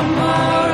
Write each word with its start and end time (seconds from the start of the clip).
amar. 0.00 0.69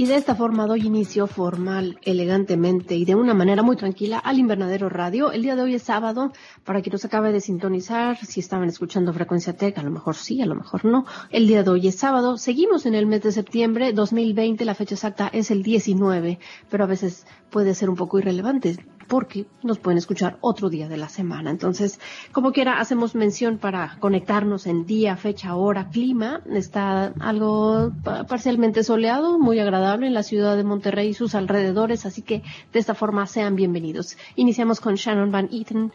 Y 0.00 0.06
de 0.06 0.16
esta 0.16 0.34
forma 0.34 0.66
doy 0.66 0.86
inicio 0.86 1.26
formal, 1.26 1.98
elegantemente 2.00 2.96
y 2.96 3.04
de 3.04 3.14
una 3.14 3.34
manera 3.34 3.62
muy 3.62 3.76
tranquila 3.76 4.18
al 4.18 4.38
Invernadero 4.38 4.88
Radio. 4.88 5.30
El 5.30 5.42
día 5.42 5.56
de 5.56 5.60
hoy 5.60 5.74
es 5.74 5.82
sábado, 5.82 6.32
para 6.64 6.80
quien 6.80 6.92
nos 6.92 7.04
acabe 7.04 7.32
de 7.32 7.40
sintonizar, 7.42 8.16
si 8.16 8.40
estaban 8.40 8.70
escuchando 8.70 9.12
Frecuencia 9.12 9.54
Tech, 9.58 9.76
a 9.76 9.82
lo 9.82 9.90
mejor 9.90 10.14
sí, 10.14 10.40
a 10.40 10.46
lo 10.46 10.54
mejor 10.54 10.86
no. 10.86 11.04
El 11.28 11.46
día 11.46 11.62
de 11.62 11.68
hoy 11.68 11.88
es 11.88 11.96
sábado. 11.96 12.38
Seguimos 12.38 12.86
en 12.86 12.94
el 12.94 13.04
mes 13.04 13.20
de 13.20 13.30
septiembre 13.30 13.92
2020, 13.92 14.64
la 14.64 14.74
fecha 14.74 14.94
exacta 14.94 15.28
es 15.34 15.50
el 15.50 15.62
19, 15.62 16.38
pero 16.70 16.84
a 16.84 16.86
veces 16.86 17.26
puede 17.50 17.74
ser 17.74 17.90
un 17.90 17.96
poco 17.96 18.18
irrelevante 18.18 18.78
porque 19.10 19.46
nos 19.64 19.78
pueden 19.80 19.98
escuchar 19.98 20.38
otro 20.40 20.70
día 20.70 20.88
de 20.88 20.96
la 20.96 21.08
semana. 21.08 21.50
Entonces, 21.50 21.98
como 22.30 22.52
quiera, 22.52 22.78
hacemos 22.78 23.16
mención 23.16 23.58
para 23.58 23.96
conectarnos 23.98 24.68
en 24.68 24.86
día, 24.86 25.16
fecha, 25.16 25.56
hora, 25.56 25.88
clima. 25.90 26.42
Está 26.48 27.12
algo 27.18 27.90
pa- 28.04 28.22
parcialmente 28.24 28.84
soleado, 28.84 29.38
muy 29.40 29.58
agradable 29.58 30.06
en 30.06 30.14
la 30.14 30.22
ciudad 30.22 30.56
de 30.56 30.62
Monterrey 30.62 31.08
y 31.08 31.14
sus 31.14 31.34
alrededores, 31.34 32.06
así 32.06 32.22
que 32.22 32.42
de 32.72 32.78
esta 32.78 32.94
forma 32.94 33.26
sean 33.26 33.56
bienvenidos. 33.56 34.16
Iniciamos 34.36 34.80
con 34.80 34.94
Shannon 34.94 35.32
Van 35.32 35.48
Eaton. 35.52 35.92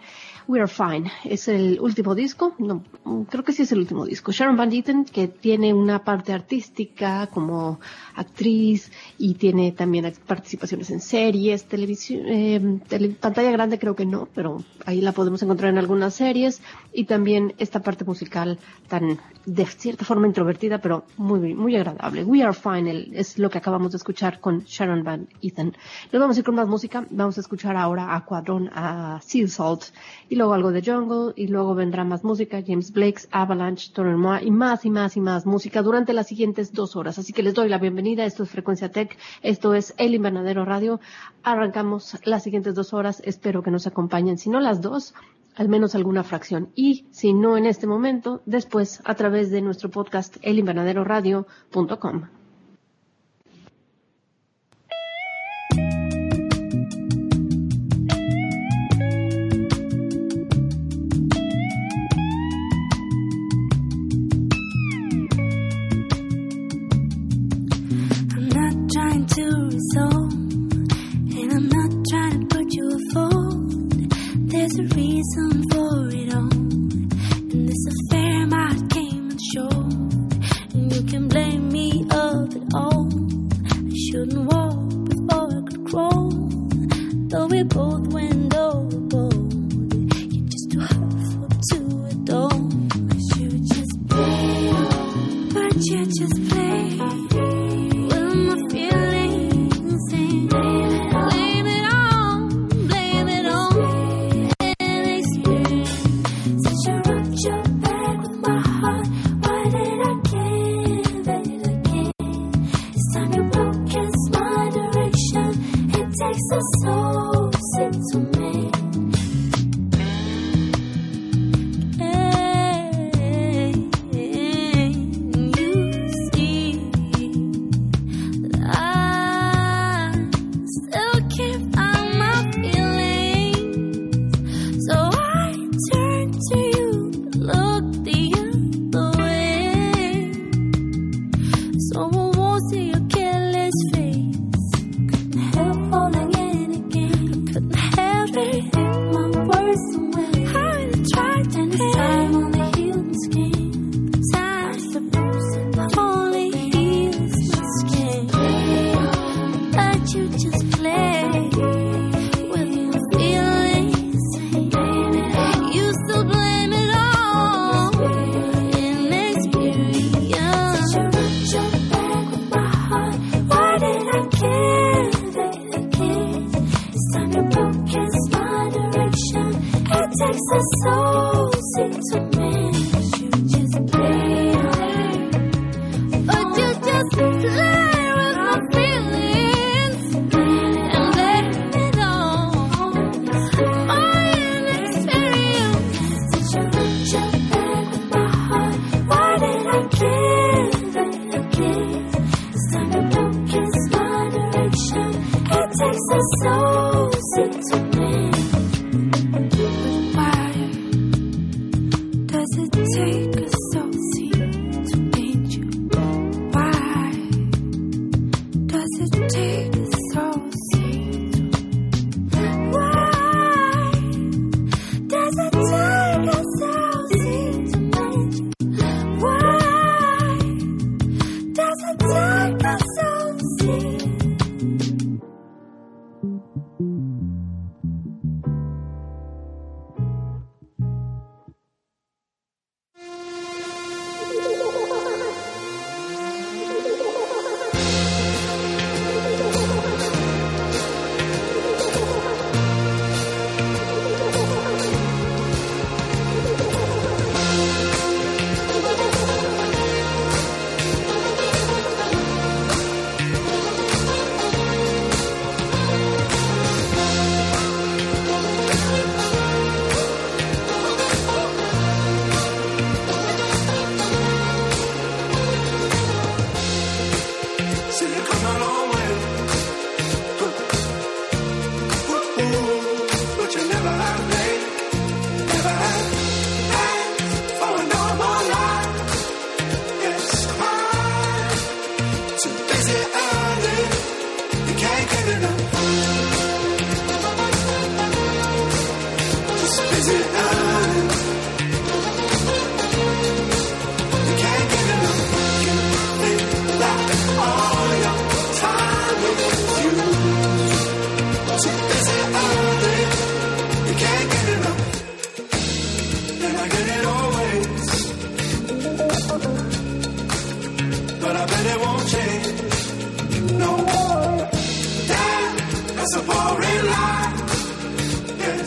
We 0.48 0.60
Are 0.60 0.68
Fine. 0.68 1.12
Es 1.24 1.48
el 1.48 1.80
último 1.82 2.14
disco. 2.16 2.54
No, 2.60 2.84
creo 3.30 3.44
que 3.44 3.52
sí 3.52 3.64
es 3.64 3.72
el 3.72 3.80
último 3.80 4.06
disco. 4.06 4.32
Sharon 4.32 4.56
Van 4.58 4.72
Eaton, 4.72 5.06
que 5.06 5.28
tiene 5.28 5.74
una 5.74 6.04
parte 6.04 6.34
artística 6.34 7.28
como 7.28 7.80
actriz 8.16 8.92
y 9.18 9.34
tiene 9.36 9.72
también 9.72 10.14
participaciones 10.28 10.90
en 10.92 11.02
series, 11.02 11.66
televisión, 11.66 12.26
eh, 12.28 12.80
tele- 12.88 13.16
pantalla 13.20 13.52
grande 13.52 13.80
creo 13.80 13.96
que 13.96 14.06
no, 14.06 14.28
pero 14.36 14.64
ahí 14.86 15.02
la 15.02 15.12
podemos 15.14 15.42
encontrar 15.42 15.72
en 15.72 15.78
algunas 15.80 16.14
series 16.14 16.62
y 16.96 17.04
también 17.06 17.54
esta 17.58 17.82
parte 17.82 18.06
musical 18.06 18.58
tan 18.88 19.20
de 19.46 19.66
cierta 19.66 20.06
forma 20.06 20.28
introvertida, 20.28 20.80
pero 20.80 21.04
muy, 21.18 21.54
muy 21.54 21.76
agradable. 21.76 22.24
We 22.24 22.42
Are 22.42 22.54
Final 22.54 23.10
es 23.14 23.38
lo 23.38 23.50
que 23.50 23.58
acabamos 23.58 23.92
de 23.92 23.98
escuchar 23.98 24.40
con 24.40 24.62
Sharon 24.62 25.04
Van 25.04 25.28
Ethan. 25.42 25.76
Nos 26.12 26.20
vamos 26.20 26.38
a 26.38 26.40
ir 26.40 26.46
con 26.46 26.56
más 26.56 26.68
música. 26.68 27.06
Vamos 27.10 27.38
a 27.38 27.42
escuchar 27.42 27.76
ahora 27.76 28.16
a 28.16 28.26
Cuadrón, 28.26 28.70
a 28.74 29.20
Seal 29.22 29.50
Salt 29.50 29.84
y 30.30 30.36
luego 30.36 30.54
algo 30.54 30.72
de 30.72 30.82
Jungle 30.82 31.34
y 31.36 31.48
luego 31.48 31.76
vendrá 31.76 32.04
más 32.04 32.24
música. 32.24 32.64
James 32.66 32.92
Blake's 32.92 33.28
Avalanche, 33.32 33.92
Torren 33.94 34.18
Moa 34.18 34.42
y 34.42 34.52
más 34.52 34.86
y 34.86 34.90
más 34.90 35.18
y 35.18 35.22
más 35.22 35.46
música 35.46 35.82
durante 35.82 36.14
las 36.14 36.28
siguientes 36.28 36.72
dos 36.74 36.96
horas. 36.96 37.20
Así 37.20 37.34
que 37.34 37.44
les 37.44 37.54
doy 37.54 37.68
la 37.68 37.78
bienvenida. 37.78 38.26
Esto 38.26 38.44
es 38.44 38.50
Frecuencia 38.50 38.90
Tech. 38.90 39.18
Esto 39.42 39.74
es 39.74 39.94
El 39.98 40.16
Invernadero 40.16 40.64
Radio. 40.64 41.02
Arrancamos 41.44 42.18
las 42.24 42.44
siguientes 42.44 42.74
dos 42.74 42.94
horas. 42.94 43.22
Espero 43.26 43.62
que 43.62 43.72
nos 43.72 43.86
acompañen. 43.86 44.38
Si 44.38 44.50
no 44.50 44.60
las 44.60 44.82
dos, 44.82 45.14
al 45.56 45.70
menos 45.70 45.96
alguna 45.96 46.24
fracción. 46.24 46.70
Y 46.76 47.08
si 47.12 47.34
no 47.34 47.58
en 47.58 47.66
este 47.66 47.88
momento, 47.88 48.42
después 48.46 49.02
a 49.06 49.16
través 49.16 49.52
de 49.52 49.62
nuestro 49.62 49.90
podcast 49.90 50.38
elinvernaderoradio.com. 50.42 52.45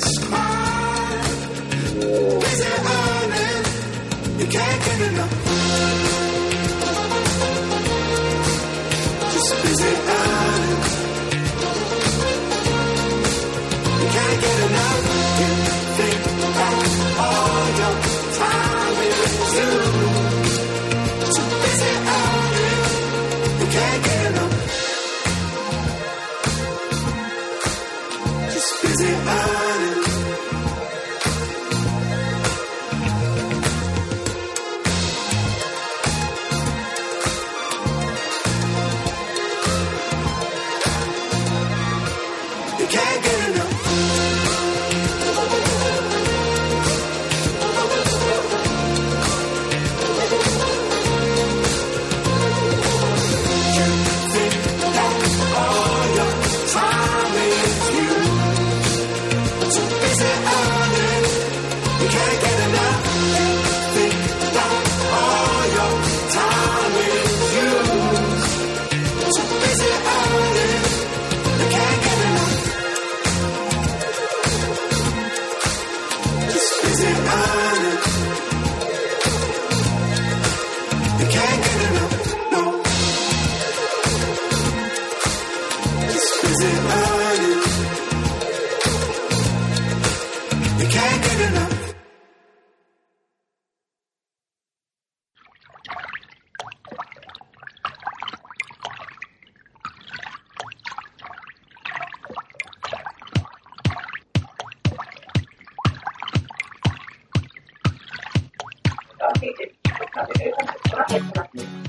honest? 0.04 1.50
Is 2.46 2.60
it 2.60 2.80
honest? 2.86 4.40
You 4.40 4.46
can't 4.46 4.84
get 4.84 5.00
enough. 5.12 5.27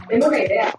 Tengo 0.10 0.28
una 0.28 0.40
idea. 0.40 0.74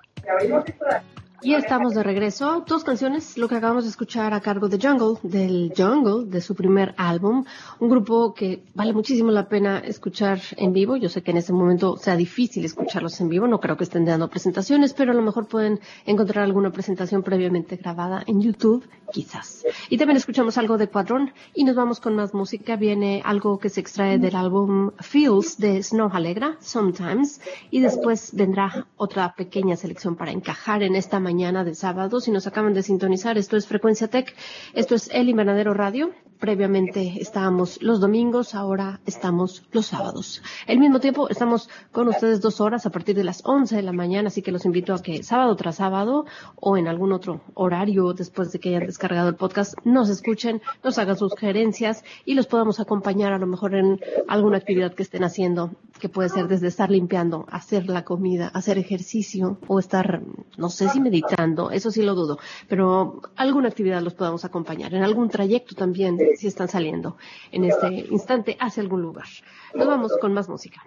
Y 1.43 1.55
estamos 1.55 1.95
de 1.95 2.03
regreso. 2.03 2.65
Dos 2.67 2.85
canciones, 2.85 3.39
lo 3.39 3.49
que 3.49 3.55
acabamos 3.55 3.85
de 3.85 3.91
escuchar 3.91 4.35
a 4.35 4.41
cargo 4.41 4.69
de 4.69 4.79
Jungle, 4.79 5.19
del 5.23 5.73
Jungle, 5.75 6.27
de 6.27 6.43
su 6.43 6.55
primer 6.55 6.95
álbum. 6.99 7.47
Un 7.79 7.89
grupo 7.89 8.35
que 8.35 8.65
vale 8.75 8.93
muchísimo 8.93 9.31
la 9.31 9.49
pena 9.49 9.79
escuchar 9.79 10.39
en 10.59 10.75
vivo. 10.75 10.97
Yo 10.97 11.09
sé 11.09 11.23
que 11.23 11.31
en 11.31 11.39
este 11.39 11.55
momento 11.55 11.97
sea 11.97 12.15
difícil 12.17 12.63
escucharlos 12.67 13.19
en 13.23 13.31
vivo. 13.31 13.47
No 13.47 13.59
creo 13.59 13.79
que 13.79 13.85
estén 13.85 14.05
dando 14.05 14.29
presentaciones, 14.29 14.93
pero 14.93 15.13
a 15.13 15.15
lo 15.15 15.23
mejor 15.23 15.47
pueden 15.47 15.81
encontrar 16.05 16.45
alguna 16.45 16.73
presentación 16.73 17.23
previamente 17.23 17.77
grabada 17.77 18.23
en 18.27 18.43
YouTube, 18.43 18.85
quizás. 19.13 19.65
Y 19.89 19.99
también 19.99 20.17
escuchamos 20.17 20.59
algo 20.59 20.79
de 20.79 20.89
Cuadrón 20.89 21.33
y 21.55 21.65
nos 21.65 21.77
vamos 21.77 22.01
con 22.01 22.15
más 22.15 22.35
música. 22.35 22.77
Viene 22.77 23.23
algo 23.25 23.59
que 23.59 23.69
se 23.69 23.81
extrae 23.81 24.19
del 24.19 24.37
álbum 24.37 24.91
Feels 25.01 25.59
de 25.59 25.83
Snow 25.83 26.11
Alegra, 26.13 26.57
Sometimes. 26.61 27.41
Y 27.71 27.81
después 27.81 28.35
vendrá 28.35 28.87
otra 28.97 29.35
pequeña 29.35 29.77
selección 29.77 30.17
para 30.17 30.33
encajar 30.33 30.83
en 30.83 30.97
esta 30.97 31.21
mañana 31.21 31.65
de 31.65 31.75
sábado. 31.75 32.21
Si 32.21 32.31
nos 32.31 32.47
acaban 32.47 32.75
de 32.75 32.83
sintonizar, 32.83 33.39
esto 33.39 33.57
es 33.57 33.67
Frecuencia 33.67 34.09
Tech, 34.09 34.35
esto 34.75 34.95
es 34.95 35.11
El 35.13 35.29
Invernadero 35.29 35.75
Radio. 35.75 36.13
Previamente 36.41 37.19
estábamos 37.21 37.83
los 37.83 38.01
domingos, 38.01 38.55
ahora 38.55 39.01
estamos 39.05 39.63
los 39.73 39.85
sábados. 39.85 40.43
Al 40.67 40.79
mismo 40.79 40.99
tiempo, 40.99 41.29
estamos 41.29 41.69
con 41.93 42.09
ustedes 42.09 42.41
dos 42.41 42.63
horas 42.63 42.87
a 42.87 42.91
partir 42.91 43.15
de 43.15 43.25
las 43.25 43.43
11 43.45 43.77
de 43.77 43.83
la 43.83 43.93
mañana, 43.93 44.29
así 44.29 44.41
que 44.41 44.51
los 44.51 44.65
invito 44.65 44.95
a 44.95 45.03
que 45.03 45.23
sábado 45.23 45.55
tras 45.57 45.77
sábado 45.77 46.25
o 46.57 46.79
en 46.79 46.89
algún 46.89 47.13
otro 47.13 47.43
horario 47.53 48.15
después 48.15 48.53
de 48.53 48.59
que 48.59 48.71
hayan 48.71 48.87
descargado 48.87 49.29
el 49.29 49.35
podcast, 49.35 49.75
nos 49.85 50.09
escuchen, 50.09 50.63
nos 50.83 50.97
hagan 50.97 51.19
sugerencias 51.19 52.05
y 52.25 52.33
los 52.33 52.47
podamos 52.47 52.81
acompañar 52.81 53.35
a 53.35 53.39
lo 53.39 53.47
mejor 53.47 53.75
en 53.75 54.01
alguna 54.27 54.57
actividad 54.57 54.95
que 54.95 55.03
estén 55.03 55.25
haciendo, 55.25 55.73
que 56.01 56.09
puede 56.09 56.31
ser 56.31 56.49
desde 56.49 56.69
estar 56.69 56.91
limpiando, 56.91 57.45
hacer 57.51 57.87
la 57.87 58.03
comida, 58.03 58.49
hacer 58.49 58.79
ejercicio 58.79 59.59
o 59.69 59.79
estar, 59.79 60.23
no 60.57 60.71
sé 60.71 60.89
si 60.89 61.01
meditando, 61.01 61.71
eso 61.71 61.91
sí 61.91 62.03
lo 62.03 62.15
dudo, 62.15 62.39
pero 62.67 63.21
alguna 63.37 63.69
actividad 63.69 64.01
los 64.01 64.15
podamos 64.15 64.47
acompañar, 64.47 64.95
en 64.95 65.03
algún 65.03 65.29
trayecto 65.29 65.75
también, 65.75 66.19
si 66.37 66.47
están 66.47 66.69
saliendo 66.69 67.17
en 67.53 67.65
este 67.65 68.07
instante 68.11 68.57
hacia 68.61 68.83
algún 68.83 69.03
lugar. 69.03 69.27
Nos 69.75 69.87
vamos 69.87 70.13
con 70.21 70.33
más 70.33 70.49
música. 70.49 70.83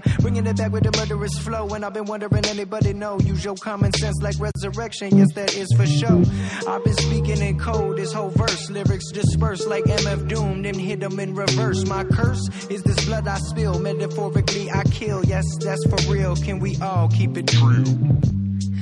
Dumb. 0.00 0.16
Bringing 0.20 0.46
it 0.46 0.56
back 0.56 0.72
with 0.72 0.84
the 0.84 0.96
murderous 0.98 1.38
flow. 1.38 1.68
And 1.68 1.84
I've 1.84 1.92
been 1.92 2.04
wondering, 2.04 2.44
anybody 2.46 2.92
know? 2.92 3.18
Use 3.20 3.44
your 3.44 3.54
common 3.56 3.92
sense 3.92 4.16
like 4.22 4.36
resurrection. 4.38 5.16
Yes, 5.16 5.32
that 5.34 5.54
is 5.54 5.68
for 5.76 5.86
sure. 5.86 6.22
I've 6.68 6.84
been 6.84 6.94
speaking 6.94 7.40
in 7.40 7.58
code. 7.58 7.96
This 7.96 8.12
whole 8.12 8.30
verse, 8.30 8.70
lyrics 8.70 9.10
dispersed 9.12 9.66
like 9.66 9.84
MF 9.84 10.28
Doom. 10.28 10.62
Then 10.62 10.74
hit 10.74 11.00
them 11.00 11.18
in 11.20 11.34
reverse. 11.34 11.86
My 11.86 12.04
curse 12.04 12.48
is 12.68 12.82
this 12.82 13.04
blood 13.04 13.26
I 13.26 13.38
spill. 13.38 13.78
Metaphorically, 13.78 14.70
I 14.70 14.82
kill. 14.84 15.24
Yes, 15.24 15.44
that's 15.60 15.84
for 15.86 16.12
real. 16.12 16.36
Can 16.36 16.58
we 16.58 16.76
all 16.80 17.08
keep 17.08 17.36
it 17.36 17.48
true? 17.48 17.84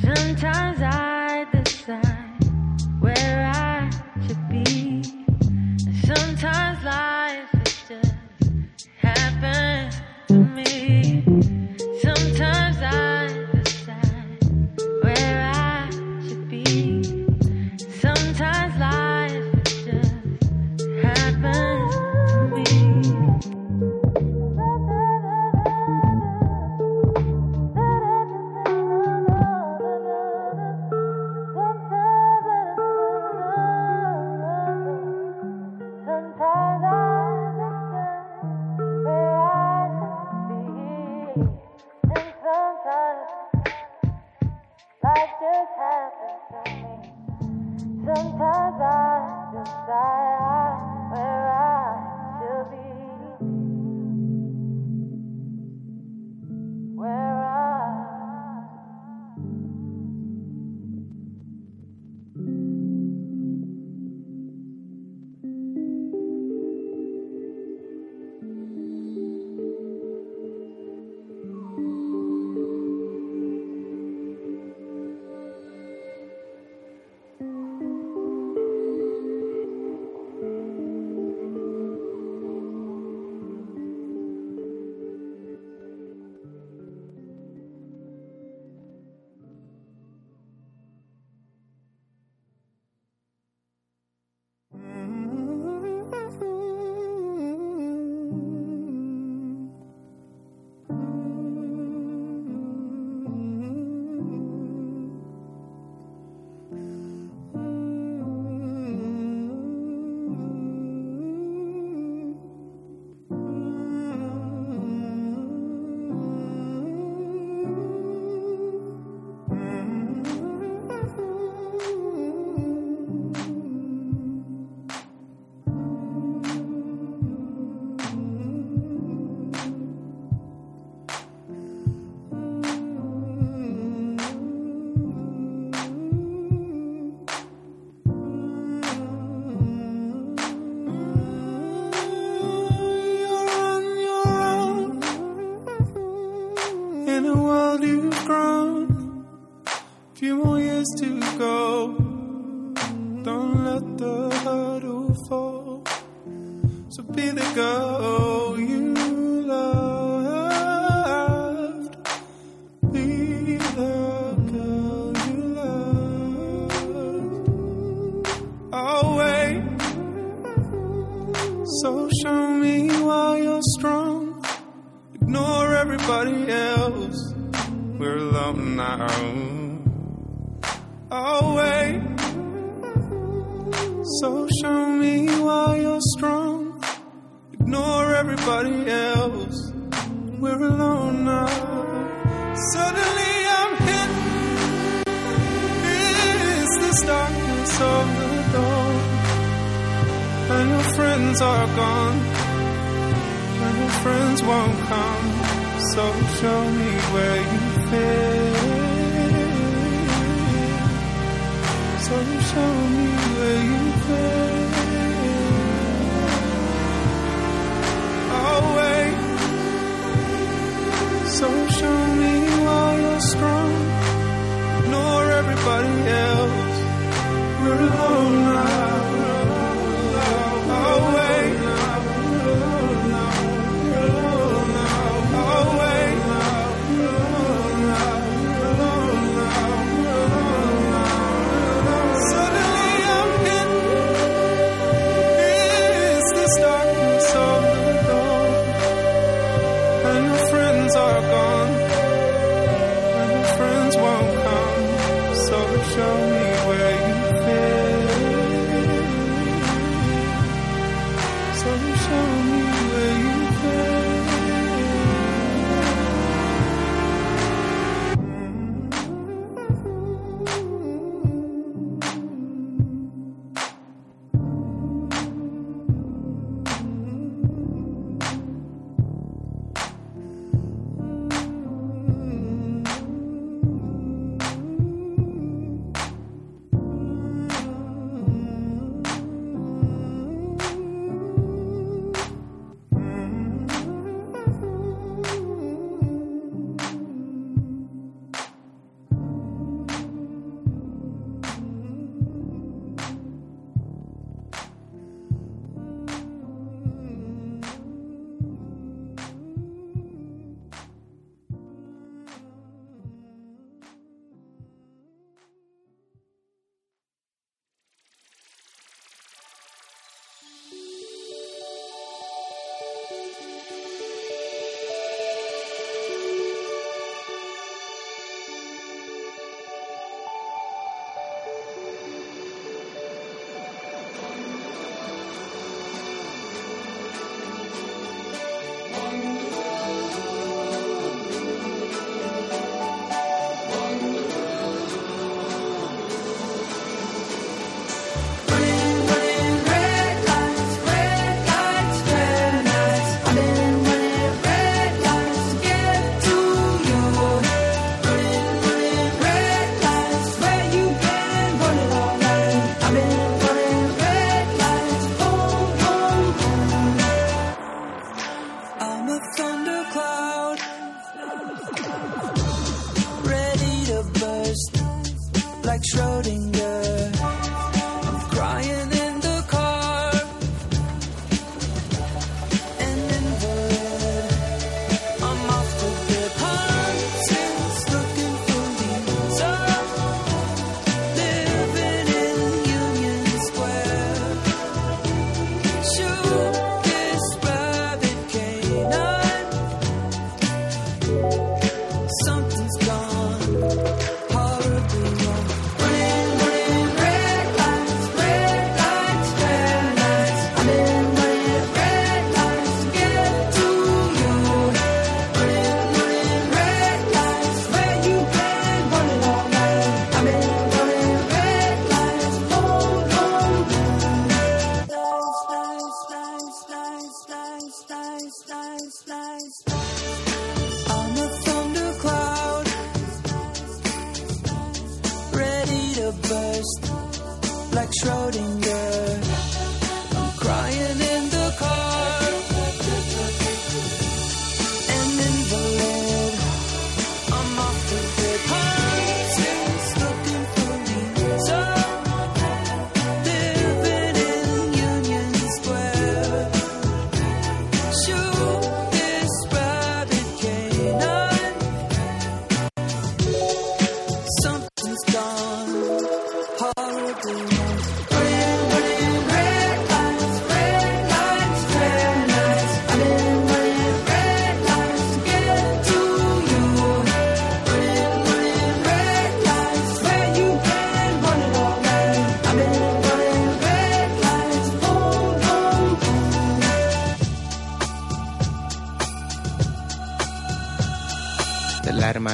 Sometimes 0.03 0.81
I 0.83 1.47
decide 1.53 2.45
where 3.01 3.51
I 3.55 3.91
should 4.27 4.49
be. 4.49 5.03
Sometimes 6.05 6.74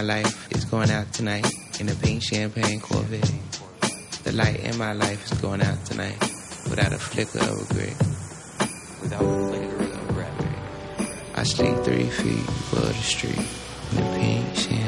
my 0.01 0.15
life 0.15 0.51
is 0.53 0.65
going 0.65 0.91
out 0.91 1.13
tonight 1.13 1.47
in 1.79 1.87
a 1.91 1.95
pink 1.97 2.23
champagne 2.23 2.81
Corvette. 2.81 3.31
The 4.25 4.33
light 4.33 4.61
in 4.61 4.79
my 4.79 4.95
life 4.95 5.31
is 5.31 5.39
going 5.43 5.61
out 5.61 5.85
tonight 5.85 6.19
without 6.71 6.95
a 6.95 6.99
flicker 6.99 7.39
of 7.41 7.69
regret. 7.69 7.99
Without 9.03 9.23
a 9.23 9.49
flicker 9.49 9.93
of 9.93 10.09
regret. 10.09 10.33
I 11.35 11.43
sleep 11.43 11.77
three 11.85 12.09
feet 12.09 12.49
above 12.73 12.89
the 12.89 12.95
street 13.15 13.47
in 13.93 13.99
a 13.99 14.17
pink 14.17 14.57
champagne 14.57 14.80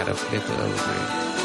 out 0.00 0.08
of 0.08 0.32
liquor 0.32 0.54
of 0.54 0.86
wine. 0.86 1.39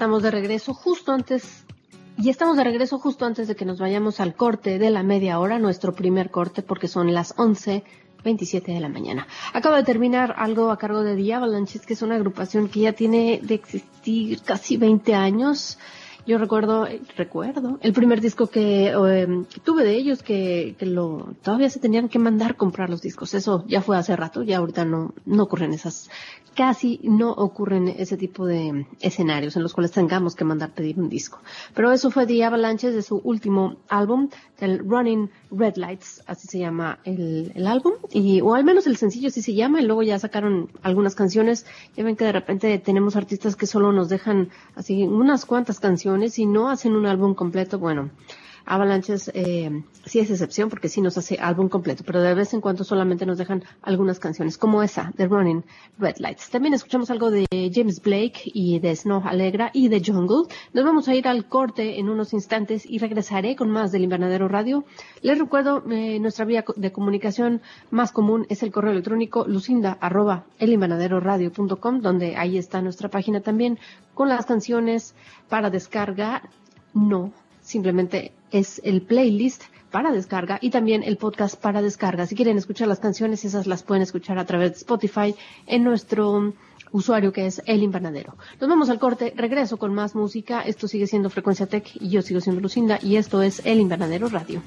Estamos 0.00 0.22
de 0.22 0.30
regreso 0.30 0.72
justo 0.72 1.12
antes, 1.12 1.66
y 2.16 2.30
estamos 2.30 2.56
de 2.56 2.64
regreso 2.64 2.98
justo 2.98 3.26
antes 3.26 3.48
de 3.48 3.54
que 3.54 3.66
nos 3.66 3.78
vayamos 3.78 4.18
al 4.18 4.34
corte 4.34 4.78
de 4.78 4.88
la 4.88 5.02
media 5.02 5.38
hora, 5.38 5.58
nuestro 5.58 5.92
primer 5.94 6.30
corte, 6.30 6.62
porque 6.62 6.88
son 6.88 7.12
las 7.12 7.36
11.27 7.36 8.64
de 8.64 8.80
la 8.80 8.88
mañana. 8.88 9.26
Acaba 9.52 9.76
de 9.76 9.82
terminar 9.82 10.36
algo 10.38 10.70
a 10.70 10.78
cargo 10.78 11.02
de 11.02 11.16
The 11.16 11.34
Avalanches, 11.34 11.84
que 11.84 11.92
es 11.92 12.00
una 12.00 12.14
agrupación 12.14 12.70
que 12.70 12.80
ya 12.80 12.94
tiene 12.94 13.40
de 13.42 13.56
existir 13.56 14.40
casi 14.40 14.78
20 14.78 15.14
años. 15.14 15.76
Yo 16.26 16.38
recuerdo, 16.38 16.86
recuerdo, 17.16 17.78
el 17.80 17.92
primer 17.92 18.20
disco 18.20 18.46
que, 18.48 18.88
eh, 18.88 19.44
que 19.52 19.60
tuve 19.60 19.84
de 19.84 19.96
ellos, 19.96 20.22
que, 20.22 20.76
que 20.78 20.86
lo, 20.86 21.34
todavía 21.42 21.70
se 21.70 21.80
tenían 21.80 22.08
que 22.08 22.18
mandar 22.18 22.56
comprar 22.56 22.90
los 22.90 23.00
discos. 23.00 23.32
Eso 23.34 23.64
ya 23.66 23.80
fue 23.80 23.96
hace 23.96 24.14
rato, 24.16 24.42
ya 24.42 24.58
ahorita 24.58 24.84
no, 24.84 25.14
no 25.24 25.42
ocurren 25.44 25.72
esas, 25.72 26.10
casi 26.54 27.00
no 27.02 27.30
ocurren 27.30 27.88
ese 27.88 28.16
tipo 28.16 28.44
de 28.44 28.86
escenarios 29.00 29.56
en 29.56 29.62
los 29.62 29.72
cuales 29.72 29.92
tengamos 29.92 30.34
que 30.34 30.44
mandar 30.44 30.74
pedir 30.74 30.98
un 30.98 31.08
disco. 31.08 31.40
Pero 31.74 31.90
eso 31.90 32.10
fue 32.10 32.26
The 32.26 32.44
Avalanches 32.44 32.94
de 32.94 33.02
su 33.02 33.16
último 33.16 33.76
álbum, 33.88 34.28
el 34.58 34.78
Running 34.80 35.30
Red 35.50 35.76
Lights, 35.76 36.22
así 36.26 36.48
se 36.48 36.58
llama 36.58 36.98
el, 37.04 37.52
el 37.54 37.66
álbum, 37.66 37.94
y, 38.10 38.42
o 38.42 38.54
al 38.54 38.64
menos 38.64 38.86
el 38.86 38.98
sencillo 38.98 39.28
así 39.28 39.40
se 39.40 39.54
llama, 39.54 39.80
y 39.80 39.86
luego 39.86 40.02
ya 40.02 40.18
sacaron 40.18 40.70
algunas 40.82 41.14
canciones. 41.14 41.64
Ya 41.96 42.04
ven 42.04 42.16
que 42.16 42.24
de 42.24 42.32
repente 42.32 42.78
tenemos 42.78 43.16
artistas 43.16 43.56
que 43.56 43.66
solo 43.66 43.92
nos 43.92 44.08
dejan 44.10 44.50
así 44.74 45.04
unas 45.04 45.46
cuantas 45.46 45.80
canciones 45.80 46.09
y 46.38 46.46
no 46.46 46.68
hacen 46.68 46.94
un 46.94 47.06
álbum 47.06 47.34
completo. 47.34 47.78
Bueno, 47.78 48.10
Avalanches 48.64 49.30
eh, 49.34 49.82
sí 50.04 50.18
es 50.18 50.30
excepción 50.30 50.70
porque 50.70 50.88
sí 50.88 51.00
nos 51.00 51.18
hace 51.18 51.38
álbum 51.40 51.68
completo, 51.68 52.04
pero 52.06 52.20
de 52.20 52.34
vez 52.34 52.54
en 52.54 52.60
cuando 52.60 52.84
solamente 52.84 53.26
nos 53.26 53.38
dejan 53.38 53.64
algunas 53.82 54.18
canciones, 54.18 54.58
como 54.58 54.82
esa 54.82 55.12
de 55.16 55.26
Running 55.26 55.64
Red 55.98 56.16
Lights. 56.18 56.50
También 56.50 56.74
escuchamos 56.74 57.10
algo 57.10 57.30
de 57.30 57.46
James 57.72 58.00
Blake 58.02 58.42
y 58.44 58.78
de 58.78 58.94
Snow 58.94 59.22
Alegra 59.24 59.70
y 59.72 59.88
de 59.88 60.02
Jungle. 60.04 60.54
Nos 60.72 60.84
vamos 60.84 61.08
a 61.08 61.14
ir 61.14 61.28
al 61.28 61.46
corte 61.46 61.98
en 61.98 62.08
unos 62.08 62.32
instantes 62.32 62.84
y 62.88 62.98
regresaré 62.98 63.56
con 63.56 63.70
más 63.70 63.92
del 63.92 64.04
Invernadero 64.04 64.48
Radio. 64.48 64.84
Les 65.22 65.38
recuerdo, 65.38 65.82
eh, 65.90 66.18
nuestra 66.20 66.44
vía 66.44 66.64
de 66.76 66.92
comunicación 66.92 67.62
más 67.90 68.12
común 68.12 68.46
es 68.48 68.62
el 68.62 68.72
correo 68.72 68.92
electrónico 68.92 69.46
lucinda 69.46 69.98
arroba 70.00 70.44
elinvernaderoradio.com, 70.58 72.00
donde 72.00 72.36
ahí 72.36 72.58
está 72.58 72.80
nuestra 72.82 73.08
página 73.08 73.40
también 73.40 73.78
con 74.14 74.28
las 74.28 74.46
canciones 74.46 75.14
para 75.48 75.70
descarga. 75.70 76.42
No, 76.92 77.32
simplemente 77.60 78.32
es 78.50 78.80
el 78.84 79.02
playlist 79.02 79.62
para 79.90 80.12
descarga 80.12 80.58
y 80.60 80.70
también 80.70 81.02
el 81.02 81.16
podcast 81.16 81.56
para 81.56 81.82
descarga. 81.82 82.26
Si 82.26 82.34
quieren 82.34 82.56
escuchar 82.56 82.88
las 82.88 83.00
canciones, 83.00 83.44
esas 83.44 83.66
las 83.66 83.82
pueden 83.82 84.02
escuchar 84.02 84.38
a 84.38 84.44
través 84.44 84.70
de 84.70 84.76
Spotify 84.78 85.34
en 85.66 85.84
nuestro 85.84 86.54
usuario 86.92 87.32
que 87.32 87.46
es 87.46 87.62
El 87.66 87.82
Invernadero. 87.82 88.36
Nos 88.60 88.68
vamos 88.70 88.90
al 88.90 88.98
corte, 88.98 89.32
regreso 89.36 89.76
con 89.76 89.94
más 89.94 90.14
música. 90.14 90.62
Esto 90.62 90.88
sigue 90.88 91.06
siendo 91.06 91.30
Frecuencia 91.30 91.66
Tech 91.66 91.90
y 91.94 92.08
yo 92.10 92.22
sigo 92.22 92.40
siendo 92.40 92.60
Lucinda 92.60 92.98
y 93.02 93.16
esto 93.16 93.42
es 93.42 93.62
El 93.64 93.80
Invernadero 93.80 94.28
Radio. 94.28 94.62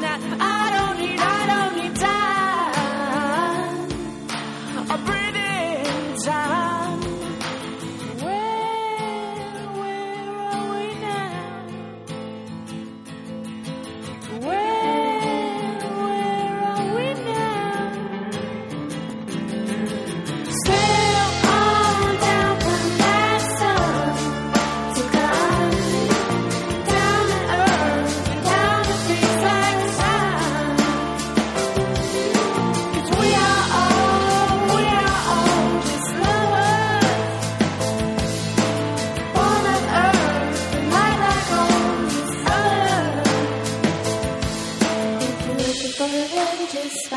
that. 0.00 0.20
I 0.40 0.47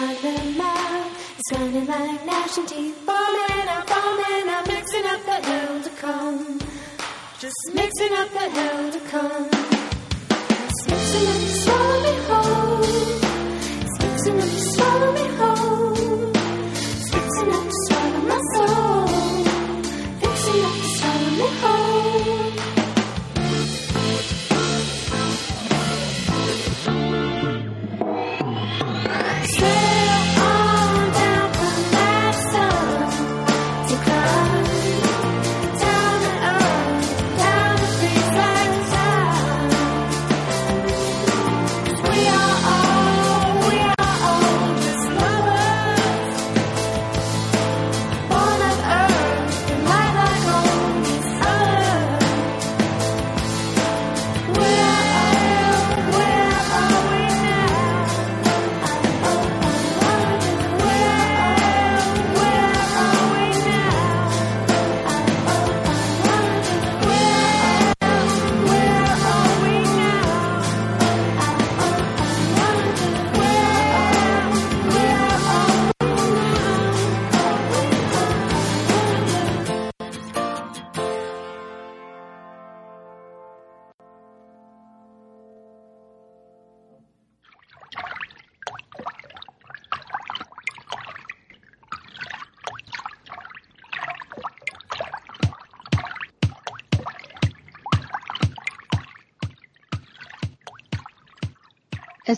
them 0.08 0.62
out. 0.62 1.12
It's 1.38 1.52
running 1.52 1.86
like 1.86 2.68
teeth, 2.68 2.96
falling 3.06 3.68
out, 3.68 3.88
falling 3.88 4.50
out, 4.50 4.68
mixing 4.68 5.06
up 5.06 5.24
the 5.26 5.38
hell 5.48 5.82
to 5.84 5.90
come. 5.92 6.60
Just 7.40 7.72
mixing 7.74 8.14
up 8.14 8.30
the 8.32 8.50
hell 8.50 8.92
to 8.92 9.00
come. 9.12 9.50
It's 10.70 10.88
mixing 10.90 11.28
up 11.34 11.42
swallow 11.62 12.02
me 12.04 12.14
whole. 12.30 12.84
It's 13.86 13.98
mixing 14.04 14.40
up 14.42 14.50
swallow 14.74 15.14
me 15.14 15.28
whole. 15.38 16.31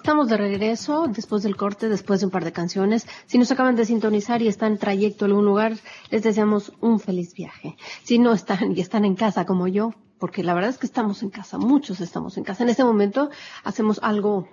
Estamos 0.03 0.27
de 0.27 0.35
regreso 0.35 1.07
después 1.07 1.43
del 1.43 1.55
corte, 1.55 1.87
después 1.87 2.19
de 2.19 2.25
un 2.25 2.29
par 2.29 2.43
de 2.43 2.51
canciones. 2.51 3.07
Si 3.25 3.37
nos 3.37 3.49
acaban 3.51 3.77
de 3.77 3.85
sintonizar 3.85 4.41
y 4.41 4.49
están 4.49 4.73
en 4.73 4.77
trayecto 4.77 5.23
a 5.23 5.27
algún 5.29 5.45
lugar, 5.45 5.77
les 6.09 6.23
deseamos 6.23 6.73
un 6.81 6.99
feliz 6.99 7.33
viaje. 7.33 7.77
Si 8.03 8.19
no 8.19 8.33
están 8.33 8.73
y 8.75 8.81
están 8.81 9.05
en 9.05 9.15
casa 9.15 9.45
como 9.45 9.65
yo, 9.69 9.93
porque 10.19 10.43
la 10.43 10.53
verdad 10.53 10.71
es 10.71 10.77
que 10.77 10.87
estamos 10.87 11.23
en 11.23 11.29
casa, 11.29 11.57
muchos 11.57 12.01
estamos 12.01 12.37
en 12.37 12.43
casa. 12.43 12.63
En 12.63 12.69
este 12.69 12.83
momento 12.83 13.29
hacemos 13.63 14.01
algo 14.03 14.49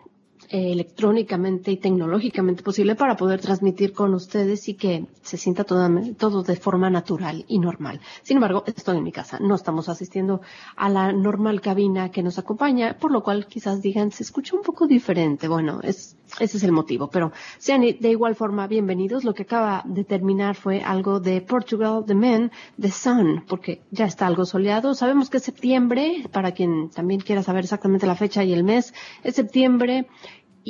eh, 0.51 0.72
electrónicamente 0.72 1.70
y 1.70 1.76
tecnológicamente 1.76 2.62
posible 2.62 2.96
para 2.96 3.16
poder 3.16 3.40
transmitir 3.40 3.92
con 3.92 4.14
ustedes 4.14 4.68
y 4.68 4.74
que 4.74 5.07
se 5.22 5.36
sienta 5.36 5.64
toda- 5.64 5.90
todo 6.18 6.42
de 6.42 6.57
forma 6.57 6.90
natural 6.90 7.44
y 7.48 7.59
normal. 7.59 8.01
Sin 8.22 8.36
embargo, 8.38 8.64
estoy 8.66 8.98
en 8.98 9.05
mi 9.05 9.12
casa, 9.12 9.38
no 9.40 9.55
estamos 9.55 9.88
asistiendo 9.88 10.40
a 10.76 10.88
la 10.88 11.12
normal 11.12 11.61
cabina 11.61 12.11
que 12.11 12.22
nos 12.22 12.38
acompaña, 12.38 12.98
por 12.98 13.12
lo 13.12 13.22
cual 13.22 13.46
quizás 13.46 13.80
digan, 13.80 14.11
se 14.11 14.22
escucha 14.24 14.57
un 14.57 14.62
poco 14.62 14.86
diferente. 14.86 15.46
Bueno, 15.48 15.80
es, 15.82 16.16
ese 16.40 16.57
es 16.57 16.62
el 16.64 16.72
motivo, 16.72 17.09
pero 17.11 17.32
sean 17.59 17.80
de 17.82 18.11
igual 18.11 18.34
forma 18.34 18.66
bienvenidos. 18.66 19.24
Lo 19.24 19.34
que 19.34 19.42
acaba 19.44 19.82
de 19.86 20.05
terminar 20.05 20.57
fue 20.57 20.82
algo 20.82 21.20
de 21.20 21.40
Portugal, 21.40 22.05
The 22.07 22.14
Men, 22.14 22.51
The 22.80 22.90
Sun, 22.90 23.44
porque 23.48 23.82
ya 23.90 24.07
está 24.07 24.26
algo 24.26 24.44
soleado. 24.44 24.94
Sabemos 24.94 25.30
que 25.30 25.36
es 25.38 25.44
septiembre, 25.44 26.24
para 26.32 26.53
quien 26.53 26.90
también 26.90 27.20
quiera 27.20 27.42
saber 27.42 27.64
exactamente 27.64 28.07
la 28.07 28.16
fecha 28.16 28.42
y 28.44 28.53
el 28.53 28.64
mes, 28.64 28.92
es 29.22 29.34
septiembre. 29.36 30.07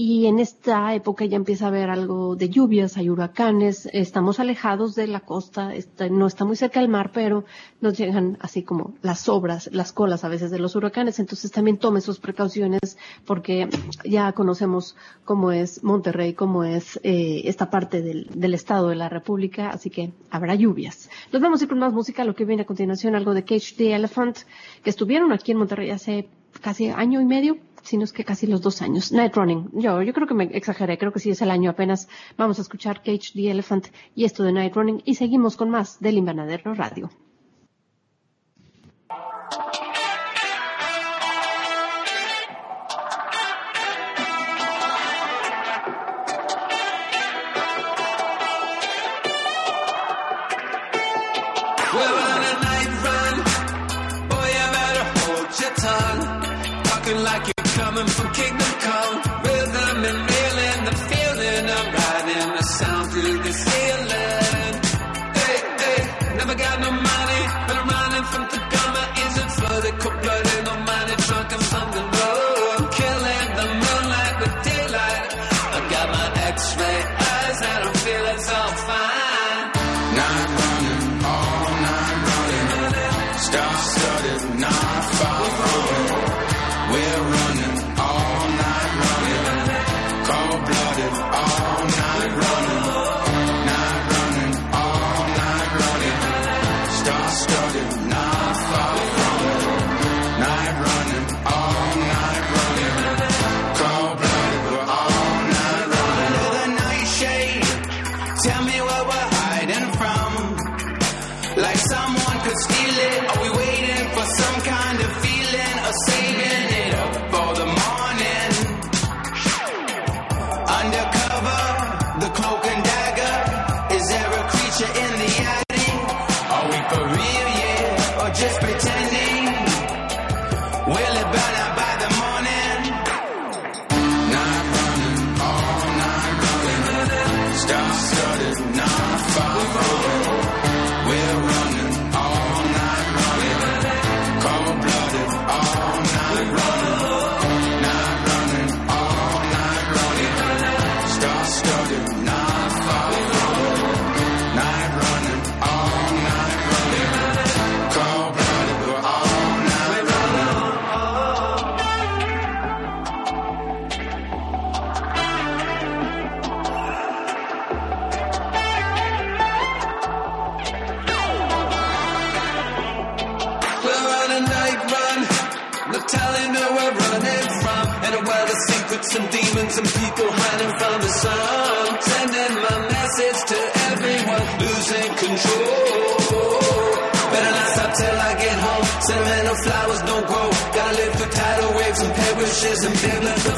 Y 0.03 0.25
en 0.29 0.39
esta 0.39 0.95
época 0.95 1.27
ya 1.27 1.37
empieza 1.37 1.67
a 1.67 1.69
haber 1.69 1.91
algo 1.91 2.35
de 2.35 2.49
lluvias, 2.49 2.97
hay 2.97 3.11
huracanes, 3.11 3.87
estamos 3.93 4.41
alejados 4.41 4.95
de 4.95 5.07
la 5.07 5.21
costa, 5.21 5.75
está- 5.75 6.09
no 6.09 6.27
está 6.27 6.47
muy 6.47 6.57
cerca 6.57 6.81
del 6.81 6.89
mar, 6.89 7.11
pero 7.13 7.45
nos 7.83 7.99
llegan 7.99 8.39
así 8.41 8.63
como 8.63 8.95
las 9.03 9.29
obras, 9.29 9.69
las 9.75 9.93
colas 9.93 10.25
a 10.25 10.29
veces 10.29 10.51
de 10.51 10.59
los 10.59 10.75
huracanes, 10.75 11.19
entonces 11.19 11.51
también 11.53 11.77
tome 11.77 12.01
sus 12.01 12.19
precauciones 12.19 12.97
porque 13.27 13.69
ya 14.03 14.33
conocemos 14.33 14.97
cómo 15.27 15.53
es 15.53 15.85
Monterrey, 15.85 16.33
cómo 16.33 16.65
es 16.65 16.99
eh, 17.03 17.43
esta 17.45 17.69
parte 17.69 18.01
del, 18.01 18.27
del 18.35 18.55
estado 18.55 18.89
de 18.89 18.97
la 18.97 19.11
República, 19.11 19.69
así 19.69 19.91
que 19.91 20.13
habrá 20.31 20.55
lluvias. 20.55 21.11
Nos 21.31 21.43
vamos 21.43 21.61
a 21.61 21.65
ir 21.65 21.69
con 21.69 21.79
más 21.79 21.93
música, 21.93 22.25
lo 22.25 22.35
que 22.35 22.47
viene 22.47 22.63
a 22.63 22.67
continuación, 22.67 23.15
algo 23.17 23.35
de 23.35 23.45
Cage 23.45 23.75
the 23.77 23.95
Elephant, 23.95 24.39
que 24.83 24.89
estuvieron 24.89 25.31
aquí 25.33 25.53
en 25.53 25.59
Monterrey 25.59 25.91
hace 25.91 26.27
casi 26.63 26.89
año 26.89 27.21
y 27.21 27.25
medio, 27.27 27.59
si 27.83 27.97
no 27.97 28.05
es 28.05 28.13
que 28.13 28.25
casi 28.25 28.47
los 28.47 28.61
dos 28.61 28.83
años. 28.83 29.13
Night 29.13 29.35
Running. 29.35 29.71
Yo, 29.75 30.03
yo 30.03 30.13
creo 30.13 30.27
que 30.27 30.35
me 30.35 30.45
exageré, 30.45 30.99
creo 30.99 31.13
que 31.13 31.21
sí 31.21 31.31
es 31.31 31.43
el 31.43 31.51
año 31.51 31.71
apenas. 31.71 32.09
Vamos 32.37 32.59
a 32.59 32.63
escuchar 32.63 33.03
Cage 33.03 33.33
the 33.35 33.51
Elephant 33.51 33.89
y 34.15 34.25
esto 34.25 34.43
de 34.45 34.53
Night 34.53 34.75
Running 34.75 35.03
y 35.05 35.15
seguimos 35.15 35.57
con 35.57 35.71
más 35.71 36.01
del 36.01 36.19
Invernadero 36.19 36.75
Radio. 36.75 37.11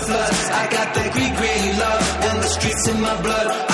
the. 0.01 0.51
I 0.51 0.69
got 0.71 0.95
that 0.95 1.13
Greek, 1.13 1.35
green 1.37 1.79
love, 1.79 2.05
and 2.29 2.43
the 2.43 2.49
streets 2.49 2.89
in 2.89 3.01
my 3.01 3.21
blood. 3.23 3.72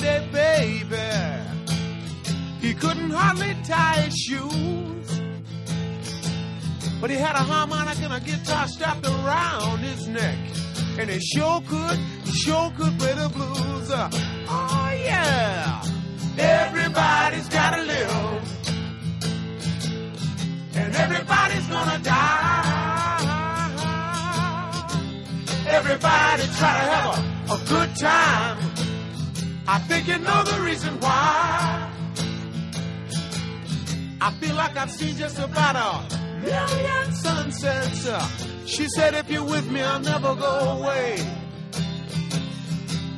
yesterday, 0.00 0.28
baby. 0.32 0.96
He 2.60 2.74
couldn't 2.74 3.10
hardly 3.10 3.56
tie 3.64 4.02
his 4.02 4.14
shoes. 4.14 5.20
But 7.00 7.10
he 7.10 7.16
had 7.16 7.34
a 7.34 7.44
harmonica 7.44 8.04
and 8.04 8.12
a 8.14 8.20
guitar 8.20 8.66
strapped 8.68 9.06
around 9.06 9.78
his 9.80 10.08
neck. 10.08 10.38
And 10.98 11.10
he 11.10 11.20
sure 11.20 11.60
could, 11.68 11.98
he 12.24 12.32
sure 12.32 12.72
could 12.76 12.98
play 12.98 13.14
the 13.14 13.28
blues. 13.28 13.90
Uh, 13.90 14.08
oh, 14.48 14.92
yeah. 15.04 15.82
Everybody's 16.38 17.48
gotta 17.48 17.82
live. 17.82 18.42
And 20.74 20.94
everybody's 20.94 21.66
gonna 21.66 21.98
die. 22.02 22.72
Everybody 25.68 26.42
try 26.58 26.72
to 26.72 26.84
have 26.90 27.50
a, 27.50 27.54
a 27.54 27.58
good 27.68 27.96
time. 27.96 28.75
I 29.68 29.78
think 29.88 30.06
you 30.06 30.18
know 30.18 30.44
the 30.44 30.60
reason 30.62 30.98
why. 31.00 31.90
I 34.20 34.30
feel 34.40 34.54
like 34.54 34.76
I've 34.76 34.90
seen 34.90 35.16
just 35.16 35.38
about 35.38 35.76
a 35.76 36.40
million 36.40 37.12
sunsets. 37.12 38.08
She 38.64 38.86
said, 38.88 39.14
if 39.14 39.28
you're 39.28 39.44
with 39.44 39.68
me, 39.70 39.80
I'll 39.80 40.00
never 40.00 40.34
go 40.36 40.78
away. 40.78 41.16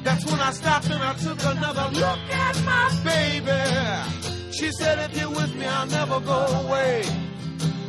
That's 0.04 0.24
when 0.24 0.40
I 0.40 0.50
stopped 0.52 0.90
and 0.90 1.02
I 1.02 1.12
took 1.14 1.38
another 1.44 1.88
look 1.92 2.18
at 2.30 2.64
my 2.64 2.88
baby. 3.04 4.52
She 4.52 4.72
said, 4.72 4.98
if 5.10 5.18
you're 5.18 5.30
with 5.30 5.54
me, 5.54 5.66
I'll 5.66 5.86
never 5.86 6.18
go 6.20 6.46
away. 6.64 7.04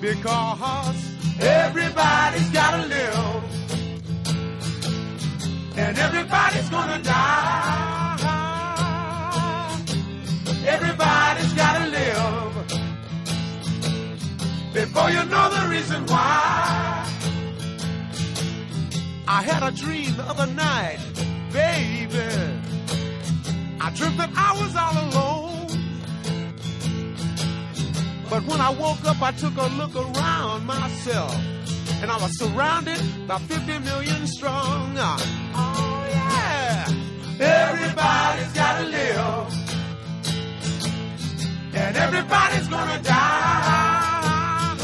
Because 0.01 0.95
everybody's 1.39 2.49
gotta 2.49 2.85
live. 2.87 3.43
And 5.77 5.97
everybody's 5.97 6.69
gonna 6.69 7.01
die. 7.01 7.88
Everybody's 10.75 11.53
gotta 11.53 11.85
live. 11.89 12.53
Before 14.73 15.09
you 15.09 15.23
know 15.25 15.49
the 15.49 15.67
reason 15.69 16.05
why. 16.05 17.05
I 19.27 19.41
had 19.41 19.63
a 19.63 19.71
dream 19.71 20.15
the 20.15 20.23
other 20.23 20.47
night, 20.47 20.99
baby. 21.51 22.29
I 23.81 23.89
dreamt 23.95 24.17
that 24.17 24.31
I 24.35 24.51
was 24.61 24.75
all 24.83 24.95
alone. 25.05 25.67
But 28.29 28.43
when 28.45 28.61
I 28.61 28.69
woke 28.69 29.03
up, 29.05 29.21
I 29.23 29.31
took 29.31 29.55
a 29.57 29.67
look 29.79 29.95
around 29.95 30.67
myself. 30.67 31.35
And 32.01 32.11
I 32.11 32.17
was 32.21 32.37
surrounded 32.37 33.01
by 33.27 33.39
50 33.39 33.79
million 33.79 34.27
strong. 34.27 34.95
Oh, 34.97 36.05
yeah. 36.09 36.87
Everybody's 37.39 38.53
gotta 38.53 38.85
live. 38.85 39.68
And 41.73 41.97
everybody's 41.97 42.67
gonna 42.67 43.01
die. 43.03 44.75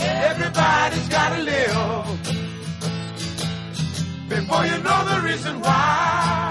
Everybody's 0.00 1.08
gotta 1.08 1.42
live. 1.42 2.06
Before 4.28 4.64
you 4.66 4.78
know 4.82 5.04
the 5.10 5.20
reason 5.28 5.60
why. 5.60 6.49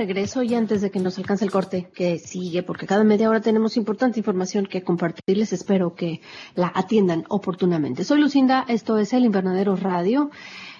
Regreso 0.00 0.42
y 0.42 0.54
antes 0.54 0.80
de 0.80 0.90
que 0.90 0.98
nos 0.98 1.18
alcance 1.18 1.44
el 1.44 1.50
corte 1.50 1.90
que 1.94 2.18
sigue, 2.18 2.62
porque 2.62 2.86
cada 2.86 3.04
media 3.04 3.28
hora 3.28 3.42
tenemos 3.42 3.76
importante 3.76 4.18
información 4.18 4.64
que 4.64 4.82
compartirles, 4.82 5.52
espero 5.52 5.94
que 5.94 6.22
la 6.54 6.72
atiendan 6.74 7.26
oportunamente. 7.28 8.04
Soy 8.04 8.18
Lucinda, 8.18 8.64
esto 8.66 8.96
es 8.96 9.12
El 9.12 9.26
Invernadero 9.26 9.76
Radio. 9.76 10.30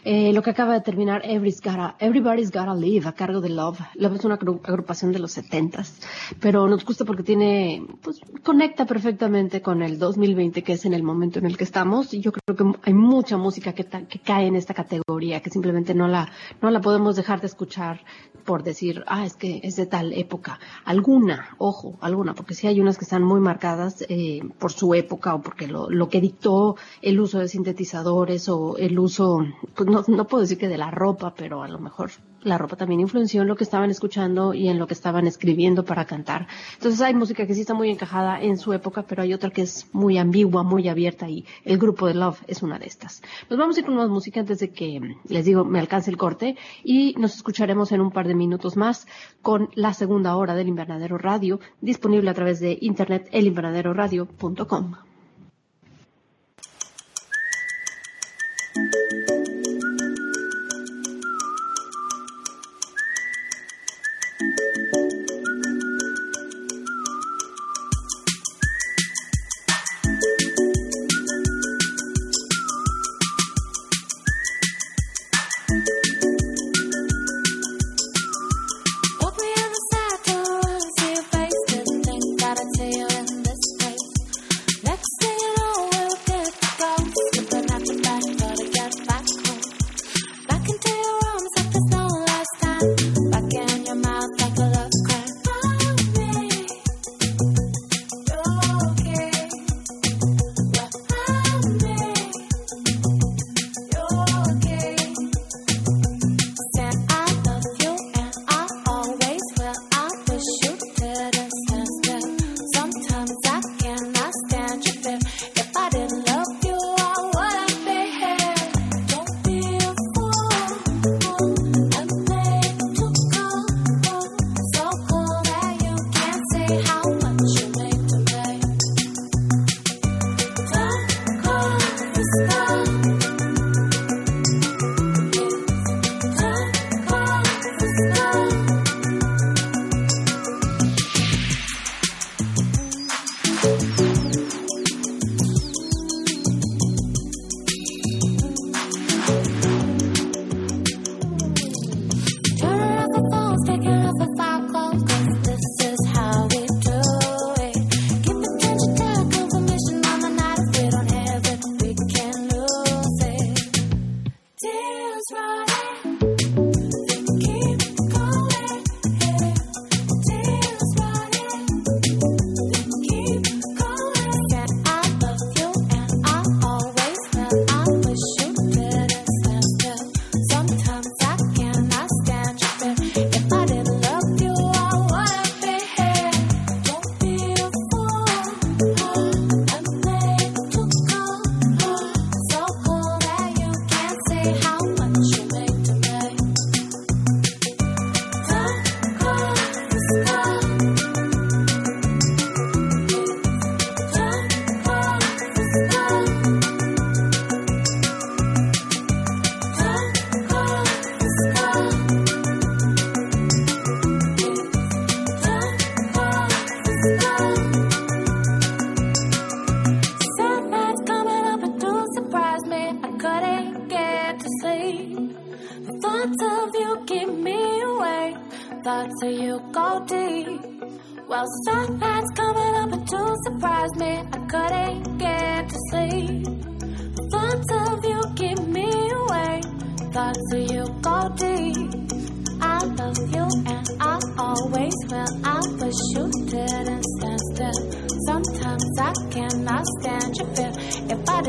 Eh, 0.05 0.33
lo 0.33 0.43
que 0.43 0.51
acaba 0.51 0.73
de 0.75 0.81
terminar 0.81 1.21
Everybody's 1.25 1.61
Gotta, 1.61 1.95
Everybody's 1.99 2.51
Gotta 2.51 2.75
Live 2.75 3.07
a 3.07 3.13
cargo 3.13 3.41
de 3.41 3.51
Love. 3.51 3.79
Love 3.97 4.15
es 4.17 4.25
una 4.25 4.39
agru- 4.39 4.61
agrupación 4.65 5.13
de 5.13 5.19
los 5.19 5.33
setentas, 5.33 6.01
pero 6.41 6.67
nos 6.69 6.85
gusta 6.87 7.05
porque 7.05 7.23
tiene, 7.23 7.85
pues, 8.03 8.21
conecta 8.43 8.87
perfectamente 8.87 9.61
con 9.61 9.83
el 9.83 9.99
2020, 9.99 10.63
que 10.63 10.73
es 10.73 10.85
en 10.87 10.95
el 10.95 11.03
momento 11.03 11.39
en 11.39 11.47
el 11.47 11.57
que 11.59 11.65
estamos. 11.65 12.15
Y 12.15 12.21
yo 12.21 12.33
creo 12.33 12.57
que 12.57 12.79
hay 12.85 12.95
mucha 12.95 13.37
música 13.37 13.73
que, 13.75 13.85
que 13.85 14.19
cae 14.21 14.47
en 14.47 14.57
esta 14.57 14.73
categoría, 14.73 15.41
que 15.41 15.51
simplemente 15.51 15.95
no 15.95 16.09
la, 16.09 16.31
no 16.63 16.71
la 16.71 16.81
podemos 16.81 17.17
dejar 17.17 17.41
de 17.43 17.49
escuchar 17.49 18.01
por 18.47 18.63
decir, 18.63 19.05
ah, 19.07 19.27
es 19.27 19.37
que 19.37 19.61
es 19.63 19.77
de 19.77 19.85
tal 19.85 20.15
época. 20.15 20.59
Alguna, 20.87 21.55
ojo, 21.59 21.99
alguna, 22.01 22.35
porque 22.35 22.55
sí 22.55 22.67
hay 22.67 22.81
unas 22.81 22.97
que 22.97 23.05
están 23.05 23.23
muy 23.23 23.39
marcadas 23.39 24.03
eh, 24.09 24.41
por 24.59 24.73
su 24.73 24.95
época 24.95 25.35
o 25.35 25.43
porque 25.43 25.67
lo, 25.67 25.91
lo 25.91 26.09
que 26.09 26.23
dictó 26.23 26.77
el 27.03 27.21
uso 27.21 27.39
de 27.39 27.49
sintetizadores 27.49 28.49
o 28.49 28.79
el 28.79 28.99
uso, 28.99 29.45
pues 29.75 29.90
no, 29.91 30.05
no 30.07 30.27
puedo 30.27 30.43
decir 30.43 30.59
que 30.59 30.69
de 30.69 30.79
la 30.79 30.91
ropa, 30.91 31.35
pero 31.35 31.63
a 31.63 31.69
lo 31.69 31.79
mejor 31.79 32.11
la 32.43 32.59
ropa 32.59 32.77
también 32.77 33.01
influenció 33.01 33.43
en 33.43 33.49
lo 33.49 33.57
que 33.57 33.65
estaban 33.65 33.91
escuchando 33.91 34.55
y 34.55 34.69
en 34.69 34.79
lo 34.79 34.87
que 34.87 34.95
estaban 34.95 35.27
escribiendo 35.27 35.85
para 35.85 36.07
cantar. 36.07 36.47
Entonces 36.75 37.01
hay 37.01 37.15
música 37.15 37.47
que 37.47 37.55
sí 37.55 37.63
está 37.63 37.75
muy 37.75 37.91
encajada 37.91 38.41
en 38.41 38.57
su 38.57 38.73
época, 38.73 39.03
pero 39.03 39.23
hay 39.23 39.35
otra 39.35 39.51
que 39.51 39.63
es 39.63 39.89
muy 39.93 40.19
ambigua, 40.19 40.63
muy 40.63 40.89
abierta 40.89 41.29
y 41.29 41.45
el 41.65 41.79
grupo 41.79 42.07
de 42.07 42.15
Love 42.15 42.43
es 42.47 42.63
una 42.63 42.79
de 42.79 42.87
estas. 42.87 43.23
Nos 43.49 43.59
vamos 43.59 43.77
a 43.77 43.81
ir 43.81 43.87
con 43.87 43.97
más 43.97 44.09
música 44.09 44.41
antes 44.41 44.61
de 44.61 44.71
que, 44.71 45.17
les 45.29 45.45
digo, 45.45 45.65
me 45.65 45.79
alcance 45.79 46.11
el 46.11 46.17
corte 46.17 46.57
y 46.83 47.15
nos 47.19 47.35
escucharemos 47.35 47.93
en 47.93 48.01
un 48.01 48.11
par 48.11 48.27
de 48.27 48.35
minutos 48.35 48.77
más 48.77 49.07
con 49.43 49.69
la 49.75 49.93
segunda 49.93 50.37
hora 50.37 50.55
del 50.55 50.69
Invernadero 50.69 51.19
Radio, 51.19 51.61
disponible 51.81 52.31
a 52.31 52.35
través 52.35 52.61
de 52.61 52.79
internet 52.81 53.29
elinvernaderoradio.com. 53.33 55.10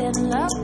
If 0.02 0.08
I 0.08 0.12
didn't 0.14 0.30
love 0.30 0.61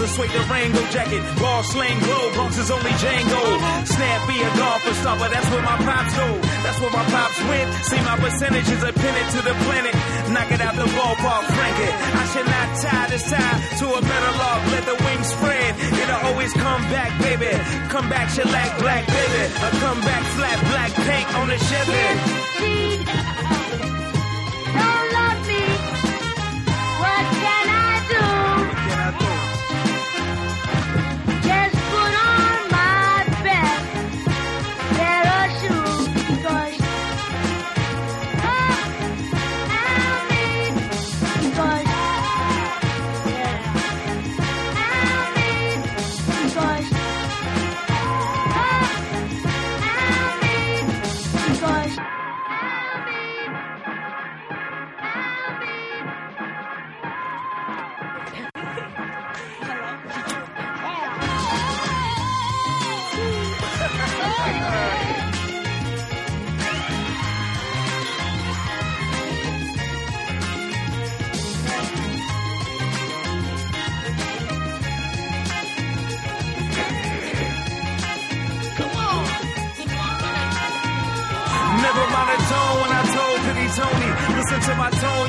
the 0.00 0.08
suede 0.08 0.32
jacket. 0.90 1.22
Ball 1.36 1.62
slang 1.62 1.98
glow, 2.00 2.32
Bronx 2.32 2.56
is 2.56 2.70
only 2.70 2.90
Django. 2.96 3.42
Snappy 3.84 4.40
a 4.40 4.50
golfer 4.56 4.94
stomper, 4.96 5.28
that's 5.28 5.48
where 5.52 5.62
my 5.62 5.76
pops 5.76 6.14
go. 6.16 6.28
That's 6.64 6.80
where 6.80 6.90
my 6.90 7.04
pops 7.04 7.38
went. 7.44 7.68
See 7.84 8.00
my 8.00 8.16
percentages 8.16 8.80
are 8.82 8.96
pinned 8.96 9.30
to 9.36 9.40
the 9.44 9.54
planet. 9.68 9.94
Knock 10.32 10.50
it 10.52 10.60
out 10.60 10.74
the 10.74 10.88
ballpark, 10.96 11.44
frank 11.52 11.76
it. 11.84 11.94
I 12.16 12.24
should 12.32 12.48
not 12.48 12.68
tie 12.80 13.08
this 13.12 13.24
tie 13.28 13.56
to 13.80 13.86
a 13.92 14.00
metal 14.00 14.34
log. 14.40 14.60
Let 14.72 14.84
the 14.88 14.96
wings 15.04 15.28
spread. 15.28 15.70
It'll 15.76 16.22
always 16.32 16.52
come 16.54 16.82
back, 16.88 17.12
baby. 17.20 17.52
Come 17.92 18.08
back, 18.08 18.30
shellac, 18.30 18.78
black, 18.80 19.06
baby. 19.06 19.42
A 19.52 19.68
come 19.84 20.00
back, 20.00 20.22
flat, 20.32 20.58
black 20.72 20.92
paint 20.96 21.28
on 21.36 21.46
the 21.48 21.58
Chevy. 21.68 23.29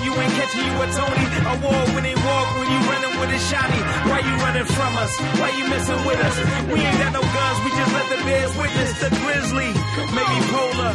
You 0.04 0.12
ain't 0.14 0.34
catching 0.34 0.66
you 0.66 0.74
with 0.80 0.92
Tony. 0.98 1.26
a 1.26 1.40
Tony. 1.46 1.94
when 1.94 2.04
they 2.04 2.16
walk 2.16 2.48
when 2.58 2.68
you 2.70 2.80
running 2.90 3.14
with 3.20 3.32
a 3.38 3.42
shotty. 3.50 3.82
Why 4.10 4.20
you 4.26 4.34
running 4.42 4.68
from 4.68 4.92
us? 4.98 5.14
Why 5.40 5.50
you 5.58 5.66
messing 5.70 6.02
with 6.06 6.20
us? 6.20 6.36
We 6.72 6.80
ain't 6.82 6.98
got 7.02 7.14
no 7.14 7.24
guns, 7.24 7.58
we 7.66 7.70
just 7.72 7.92
let 7.94 8.08
the 8.10 8.20
bears 8.26 8.54
witness 8.58 8.92
the 9.02 9.10
grizzly. 9.22 9.70
Maybe 10.18 10.38
polar. 10.50 10.94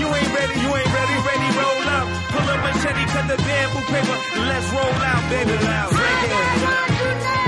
You 0.00 0.06
ain't 0.10 0.30
ready, 0.34 0.54
you 0.58 0.70
ain't 0.74 0.92
ready, 0.94 1.16
ready, 1.28 1.48
roll 1.58 1.82
up. 1.98 2.06
Pull 2.34 2.46
up 2.50 2.60
machete, 2.66 3.04
cut 3.14 3.26
the 3.30 3.38
bamboo 3.42 3.84
paper. 3.90 4.16
Let's 4.50 4.68
roll 4.74 4.98
out, 5.10 5.22
baby. 5.30 5.54
Loud. 5.64 5.90
Reggae. 5.92 6.88
Thank 7.08 7.47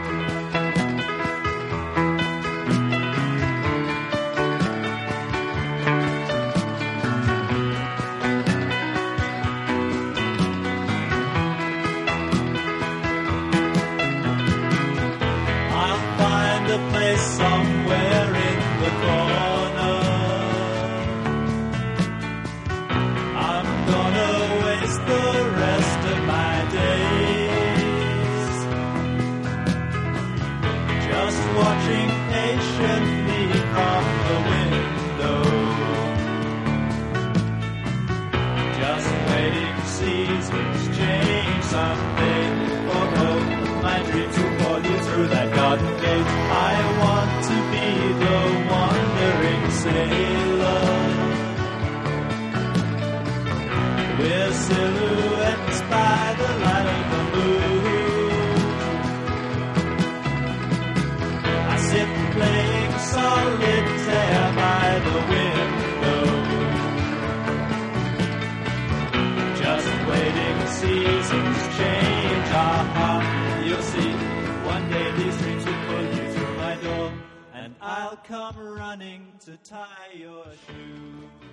come 78.23 78.57
running 78.57 79.31
to 79.45 79.57
tie 79.57 80.13
your 80.15 80.45
shoe. 80.67 81.50